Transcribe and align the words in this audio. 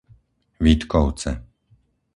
Vítkovce 0.63 1.31